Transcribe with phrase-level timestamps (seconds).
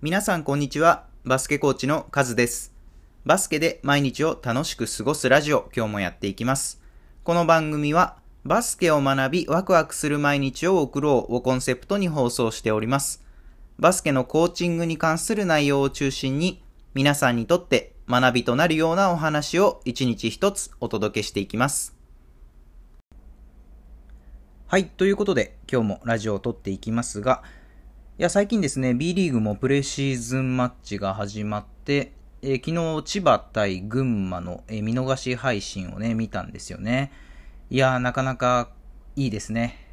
[0.00, 1.06] 皆さんこんにちは。
[1.24, 2.72] バスケコーチのカズです。
[3.24, 6.80] バスケで毎日を楽しく過ごすラジオ、今日もやっていきます。
[7.24, 13.24] この番組は、バスケを学びワクワクする毎日を送ろうをコンセプトに放送しております。
[13.80, 16.62] バスケのコーチングに関する内容を中心に、
[16.94, 21.96] 皆さんにとって学びとなるようなお話を一日一つお届けしていきます。
[24.68, 27.42] はい、ということで今日もラジオを撮っていきますが、
[28.18, 32.10] いや、最近ですね、B リーグもプレシーズンマッチが始まって、
[32.42, 37.12] えー昨日千葉対群馬の、えー見逃し配信をね、見たんですよね。
[37.70, 38.70] いやー、なかなか
[39.14, 39.86] いいですね。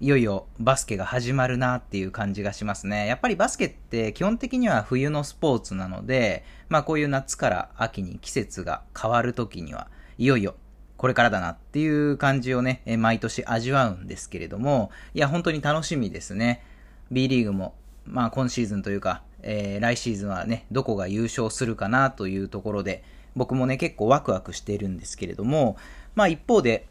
[0.00, 3.06] いよいよバスケが始まるなっていう感じがしますね。
[3.06, 9.86] やっぱりバスケって基本的には冬のスポーツなので、まあこういう夏から秋に季節が変わる時には、
[10.18, 10.56] いよいよ
[10.96, 16.64] これからだなっていう感じをね、毎年味わうんですけれども、いや、本当に楽しみですね。
[17.10, 17.74] B リーグも、
[18.04, 23.02] まあ今シーズンというか、えー来シーズンはね、どこが優勝するかなというところで、
[23.34, 25.76] 僕もね、結構ワクワクしているんですけれども、
[26.14, 26.86] まあ一方で、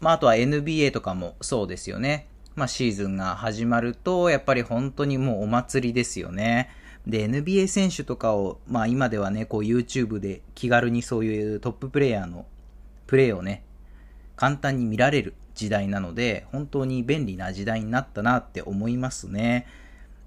[0.00, 2.26] まああとは NBA とかもそうですよね。
[2.54, 6.70] まあシーズンが始まると、やっぱり本当にもうお祭りですよね。
[7.06, 12.46] で、NBA 選手とかを、まあ今ではね、こう YouTube で気軽にそういうトッププレイヤーの
[13.06, 13.64] プレーをね、
[14.36, 19.66] 簡単に見られる時代なので、本当に便利な時代になったなって思いますね。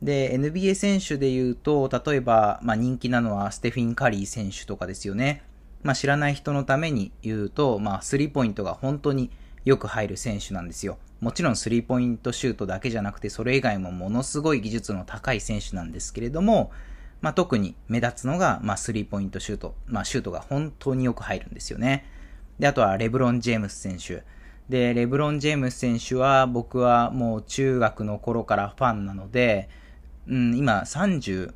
[0.02, 5.42] で、NBA 選手で言うと、例えば、まあ人気なのはステフィン・カリー選手とかですよね。
[5.84, 9.32] まあ知らない人のために言うと、まあスリーポイントが本当に
[9.64, 10.98] よく入る選手なんですよ。
[11.22, 16.72] もちろんスリーポイントシュートだけじゃなくて、それ以外もものすごい技術の高い選手なんですけれども、
[17.22, 19.76] まあ特に目立つのが、まあスリーポイントシュート。
[19.86, 22.06] まあシュートが本当によく入るんですよね。
[22.60, 24.24] で、あとはレブロン・ジェームス選手。
[24.72, 29.68] で、レブロン・ジェームス選手は僕はもう中学の頃からファンなので、
[30.28, 31.54] うん、今30、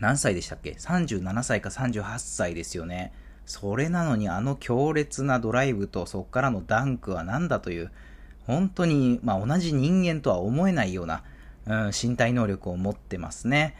[0.00, 3.12] 何歳でしたっけ ?37 歳か38歳ですよね。
[3.46, 7.92] それなのにあの強烈なドライブとそこからのダンクは何だという、
[8.44, 11.22] 本当に、まあ、同じ人間とは思えないような、
[11.66, 13.76] うん、身体能力を持ってますね。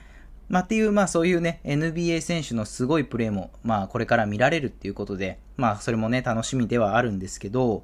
[0.48, 7.82] まあ、っていう、まあそういうね、NBA 選手のすごいプレーも、まあこれから見られるっていうことで、まあそれもね、楽しみではあるんですけど、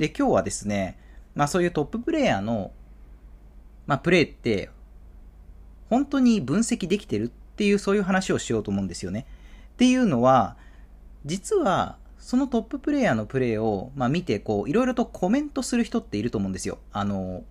[0.00, 0.98] で、今日はですね、
[1.34, 2.72] まあそういうトッププレイヤーの、
[3.86, 4.70] まあプレーって、
[5.90, 9.26] 本当に分析できてるっていう、そういう話をしようと思うんですよね。
[9.74, 10.56] っていうのは、
[11.26, 16.78] 実は、そのトッププレイヤーのプレーを、まあ見て、こう、いろいろとコメントする人っていると思うんですよ。
[16.92, 17.44] あの、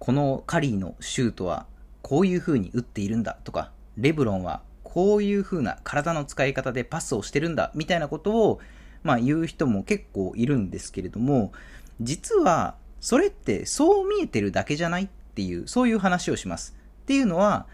[0.00, 1.66] このカリーのシュートは
[2.02, 8.60] こういう風に打っているんだとか、レブロンはこういう風な体の使い方でパスをしてるんだみたいなことを、
[9.02, 11.52] まあ言う人も結構いるんですけれども、
[12.00, 16.76] 実はそれってそう見えてるだけじゃないっていう、そういう話をします。
[17.02, 17.66] っていうのは、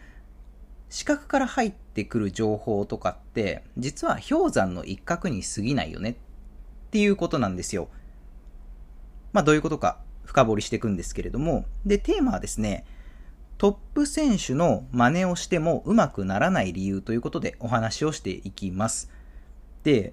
[0.89, 6.15] 視覚から入ってくる情報とかって、実は氷山の一角に過ぎないよねっ
[6.91, 7.89] ていうことなんですよ。
[9.33, 12.85] まあどういうことか深掘りしていくんですけれども、で、テーマはですね、
[13.59, 19.11] トップ選手の真似をしてもうまくならない理由ということでお話をしていきます。
[19.83, 20.13] で、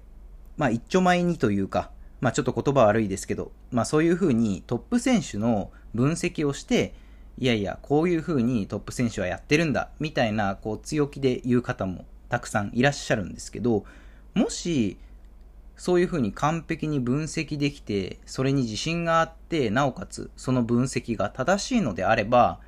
[0.56, 6.94] まあ一丁前にというか、まあちょっと言葉悪いですけど、まあそういうふうにトップ選手の分析をして、
[7.38, 13.84] いやいや、こういうふうにトップ選手はやってるんだ、みたいな、こう強気で言う方もたくさんいらっしゃるんですけど、
[14.34, 14.98] もし、
[15.76, 22.60] そういうふうに完璧に分析できて、それに自信があって、なおかつその分析が正しいのであれば、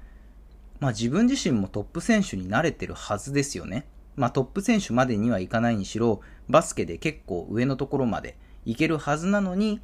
[0.80, 3.86] まあ自分自身もトップ選手になれてるはずですよね。
[4.16, 9.80] まあトップ選手までにはいかないにしろ、バスケで結構上のところまでいけるはずなのに、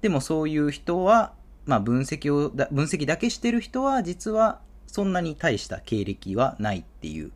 [0.00, 1.32] でもそういう人は、
[1.64, 7.32] まあ分析をだ、分析だけしてる人は実はそんなに大した経歴はないっていう。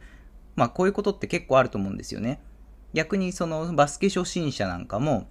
[0.56, 2.40] まあこういうことって結構あると思うんですよね。
[2.92, 5.26] 逆にそのバスケ初心者なんかも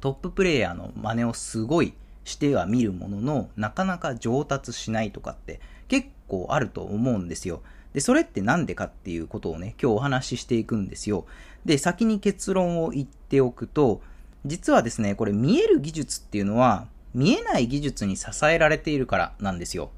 [0.00, 7.62] トッププレイヤーの真似をすごいしては見るもののなかなか上達しないとかって結構あると思うんですよ。
[7.96, 11.24] で、それってなんでかっていうことをね、今日お話ししていくんですよ。
[11.64, 14.02] で、先に結論を言っておくと、
[14.44, 19.88] 実はですね、これ見える技術っていうのは見えない技術に支えられているからなんですよ。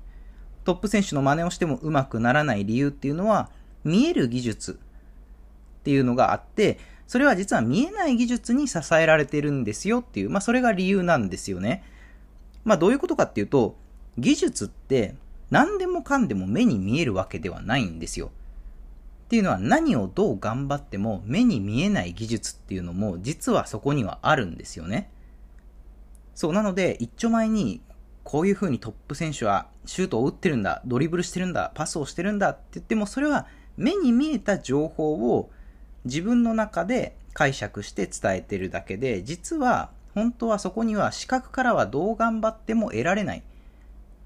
[0.62, 3.50] トップ選手の真似をしてもうまくならない理由っていうのは
[3.82, 4.78] 見える技術
[5.80, 6.78] っていうのがあって、
[7.08, 11.82] それは実は見えない技術に支えられてるんですよっていう、まあそれが理由なんですよね。
[12.64, 13.74] まあどういうことかっていうと、
[14.18, 15.16] 技術って
[15.50, 18.30] 何でもかんでも目に見えるわけではないんですよ。
[19.26, 25.10] っていうのは何をどう頑張っても目に見えない技術っていうのも実はそこにはあるんですよね。
[26.34, 27.82] そう、なので一丁前に
[28.24, 33.46] こういう風にトップ選手はシュートを打ってるんだ、ドリブルしてるんだ、パスをしてるんだって言ってもそれは
[33.76, 35.50] 目に見えた情報を
[36.04, 43.42] 自分の中で解釈して伝えてるだけで、実は本当はそこには視覚からはどう頑張っても得られない。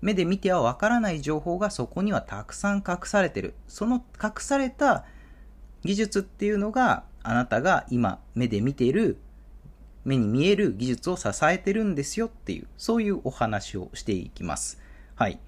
[0.02, 3.54] 目で見てはわからない情報がそこにはたくさん隠されてる。
[3.68, 5.04] その隠された
[5.84, 9.16] 技術っていうのがあなたが今目で見ている
[10.04, 14.80] 目に見える技術を支えてるんですよっていう、そういうお話をしていきます。
[15.14, 15.38] はい。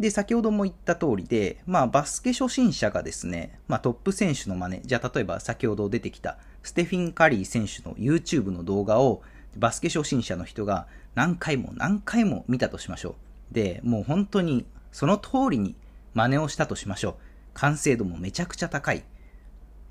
[0.00, 9.22] で、先ほども言った通りで、まあ、バスケ初心者がですね、まあ、トップ選手の真似、じゃあ、例えば先ほど出てきた、ステフィン・カリー選手の YouTube の動画を、
[9.56, 13.14] バスケ初心者の人が何回も何回も見たとしましょう。
[13.52, 15.74] で、もう本当にその通りに
[16.14, 17.14] 真似をしたとしましょう。
[17.54, 19.04] 完成度もめちゃくちゃ高い。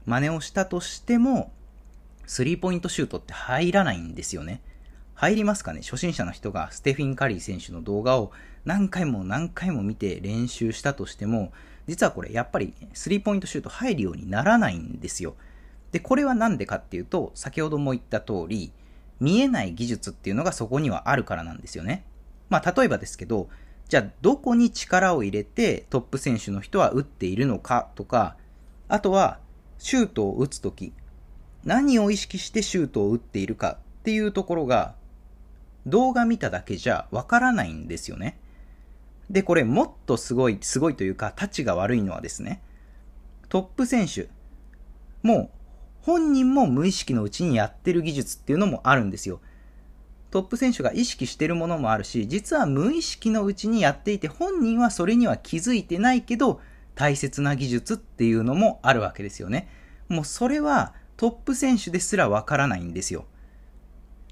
[0.06, 1.52] 真似をしたとしても、
[2.26, 4.62] スリーポイントシュートって入らないんですよね。
[5.14, 5.82] 入りますかね？
[5.82, 8.32] 初心者の人がステフィン・カリー選手の動画を
[8.66, 11.52] 何回も何回も見て練習したとしても、
[11.88, 15.36] 実はこれやっぱりスリーポイントシュート入るようにならないんですよ。
[15.92, 18.72] で、これはなんでかっていうと、先ほども言った通り、
[19.20, 22.04] 見えない技術っていうのがそこにはあるからなんですよね。
[22.52, 23.48] まあ、例えばですけど、
[23.88, 28.36] じゃあどこに力を入れてトップ選手の人は打っているのかとか、
[28.90, 29.40] あとは
[29.80, 30.94] シュートを打つとき、
[31.64, 34.96] 何を意識してシュートを打っているかっていうところが
[35.86, 38.38] 動画見ただけじゃわからないんですよね。
[39.30, 42.62] で、これもっとすごい、すごいというか、タチが悪いのはですね、
[43.48, 44.28] トップ選手、
[45.24, 45.50] もう
[46.02, 49.40] 本人も無意識のうちにやってる技術っていうのもあるんですよ。
[50.32, 56.62] トップ選手が意識してるものもあるし、実は無意識のうちにやっていて、本人はそれには気づいてないけど、
[56.96, 59.68] 大切な技術っていうのもあるわけですよね。
[60.08, 63.26] もうそれはトップ選手ですらわからないんですよ。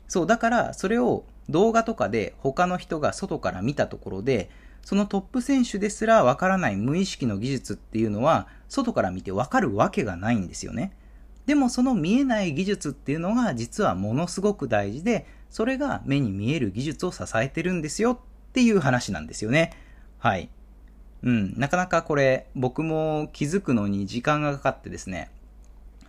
[0.08, 4.50] そう、だからそれを動画とかで他の人が外から見たところで、
[4.84, 10.94] そのトップ選手ですらわからない無意識の技術っていうのは、外から見てわかるわけがないんですよね。
[11.46, 19.74] でもその見えない技術っていうのが実はものすごく大事で、それが目に見える技術を支えてるんですよっていう話なんですよね。
[20.20, 20.50] はい。
[21.24, 25.32] うん、なかなかこれ僕も気づくのに時間がかかってですね、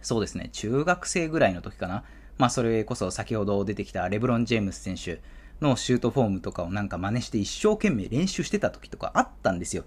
[0.03, 2.05] そうですね、中学生ぐらいの時かな。
[2.39, 5.21] まあそれこそ先ほど出てきたレブロン・ジェームス選手
[5.61, 9.85] のシュートフォームとかをなんか真似して一生懸命練習してた時とかあったんですよ。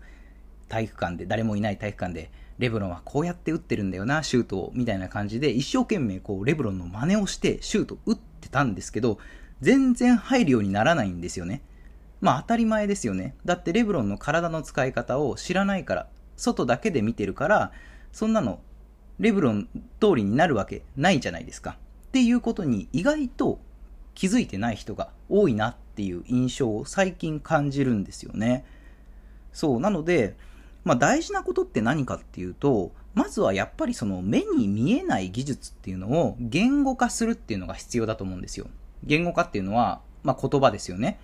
[0.69, 9.17] 体育館で、誰もいない体育館で、レブロンはこうやって打ってるんだよな、シュートを、みたいな感じで一生懸命こうレブロンの真似をしてシュート打ってたんですけど、
[9.61, 11.61] 全然入るようにならないんですよね。
[12.21, 13.35] まあ当たり前ですよね。
[13.45, 16.07] だってレブロンの体の使い方を知らないから、
[16.37, 17.71] 外だけで見てるから、
[18.11, 18.59] そんなの
[19.19, 19.67] レブロン
[19.99, 21.77] 通りになるわけないじゃないですか。
[22.07, 23.59] っていうことに意外と
[24.13, 28.65] 気づいてない人が多いなっていう印象を最近感じるんですよね。
[29.51, 30.35] そう、なので、
[30.83, 38.67] まあ大事なことって何かっていうと、まずはやっぱりその目に見えない技術っていうのを言語化するっていうのが必要だと思うんですよ。
[39.03, 41.19] 言語化っていうのは、まあ言葉ですよね。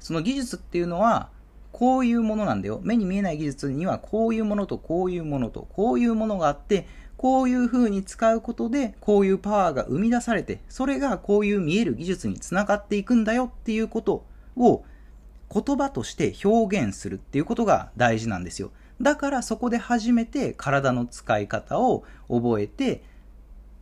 [0.00, 1.30] その技術っていうのは、
[1.72, 2.80] こういうものなんだよ。
[2.82, 6.86] 目に見えない技術にはこういうものとこういうものとこういうものがあって、
[7.16, 14.24] こういう風に使うことで、こういうパワーが生み出されて、それがこういう見える技術につながっていくんだよっていうこと
[14.56, 14.84] を
[15.52, 18.70] 言葉として表現するっていうことが大事なんですよ。
[19.00, 23.02] だからそこで初めて体の使い方を覚えて、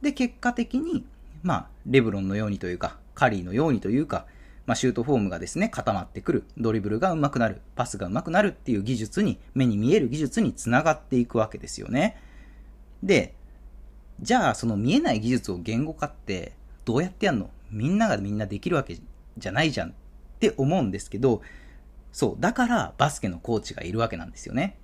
[0.02, 1.06] で、結果的に、
[1.42, 4.26] まあ、レブロンのようにというか、カリーのようにというか、
[4.66, 12.16] まあ、シュートフォームがですね、固まってくる、ドリブルが上手くなる、パスが上手くなるっていう技術に、目に見える技術につながっていくわけですよね。
[13.02, 13.34] で、
[14.20, 16.52] じゃあその見えない技術を言語化って
[16.84, 17.50] どうやってやんの？
[17.70, 18.96] みんながみんなできるわけ
[19.36, 19.92] じゃないじゃんっ
[20.38, 21.42] て思うんですけど、
[22.12, 24.78] そう、だからバスケのコーチがいるわけなんですよね。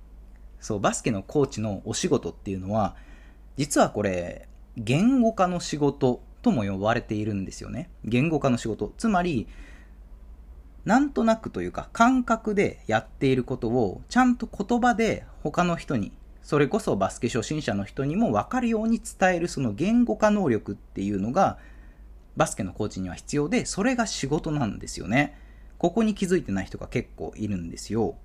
[0.60, 2.96] そう、バスケのコーチのお仕事っていうのは、
[3.56, 7.90] 実はこれ、言語化の仕事とも呼ばれているんですよね。
[8.04, 8.92] 言語化の仕事。
[8.96, 9.46] つまり、
[10.84, 16.10] なんとなくというか感覚でやっていることをちゃんと言葉で他の人に
[16.42, 21.58] それこそバスケ初心者の人にも分かるように伝えるその言語化能力っていうのが
[22.36, 25.36] バスケのコーチには必要で、それが仕事なんですよね。
[25.76, 28.16] ここに気づいてない人が結構いるんですよ。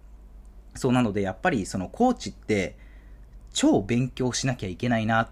[0.76, 2.78] そうなのでやっぱりそのコーチって
[3.54, 5.30] 超勉強しなきゃいけないなっ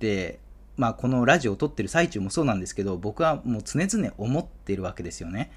[0.00, 0.40] て、
[0.76, 5.50] まあこのラジオを撮ってる最中もそうなんですけど、僕はもう常々思ってるわけですよね。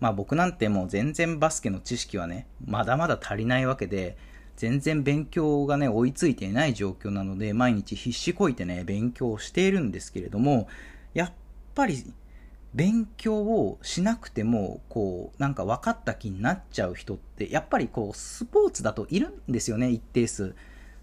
[0.00, 4.16] まあ僕なんてもう全然バスケの知識はね、まだまだ足りないわけで、
[4.56, 10.68] 全然勉強がね、追いついていない状況なので、毎日必死こいてね、勉強しているんですけれども、
[11.14, 11.32] やっ
[11.74, 12.04] ぱり、
[12.74, 20.54] 勉強をしなくても、こう、なんか分かった気になっちゃう人って、やっぱりこう、スポーツだといるんですよね、一定数。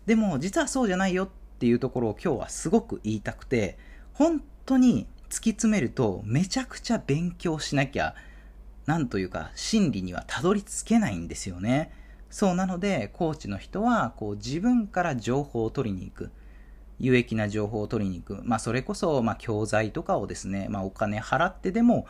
[0.05, 3.77] でも、実はそうじゃないよっっていうところを今日はすごく言いたくて、
[4.13, 8.15] 本当に突き詰めるとめちゃくちゃ勉強しなきゃ、
[8.85, 11.91] なんというか真理にはたどり着けないんですよね。
[12.29, 16.31] そうなので、コーチの人はこう自分から情報を取りに行く。
[16.97, 18.41] 有益な情報を取りに行く。
[18.45, 22.07] まあそれこそ、まあ教材とかをですね、まあお金払ってでも、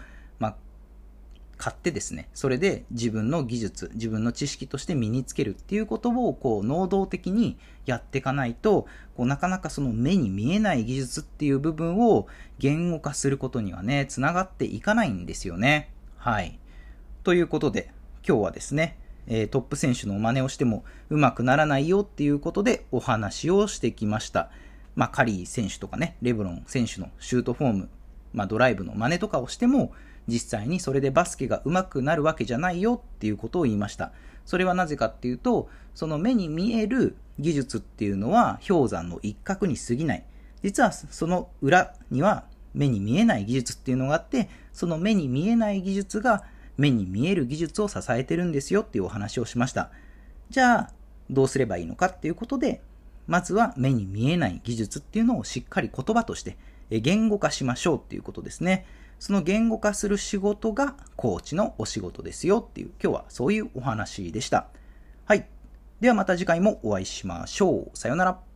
[1.60, 8.88] 買ってですね、それで自分の技術、自分の知識として身につけるっていうことを、こう、能動的にやっていかないと、
[9.18, 12.28] こう、なかなかその目に見えない技術っていう部分を
[12.60, 15.92] 言語化することにはね、つながっていかないんですよね。
[16.16, 16.58] はい。
[17.26, 17.92] ということで、
[18.26, 18.98] 今日はですね、
[19.28, 24.50] え、トップ選手の真似をしてもうまくならないよっていうことでお話をしてきました。
[24.96, 27.90] まあ、カリー選手とかね、レブロン選手のシュートフォーム、
[28.34, 29.92] まあ、ドライブの真似とかをしても、
[30.30, 34.12] 実際にそれでバスケが上手くなるわけじゃないよっていうことを言いました。
[34.46, 40.24] それはなぜかっていうと、その目に見える技術っていうのは氷山の一角に過ぎない。
[40.64, 46.44] 実はその裏には目に見えない技術っていうのがあって、その目に見えない技術が
[46.78, 49.92] 目に見える技術を支えてるんですよっていうお話をしました。
[50.50, 50.92] じゃあ、
[51.30, 52.82] どうすればいいのかっていうことで、
[53.28, 56.58] まずは目に見えない技術っていうのをしっかり言葉として
[56.90, 58.86] 言語化しましょうっていうことですね。
[59.20, 64.68] その言語化する仕事がコーチのお仕事ですよっていう、今日はそういうお話でした。
[65.26, 65.48] はい。
[66.00, 67.98] ではまた次回もお会いしましょう。
[67.98, 68.49] さようなら。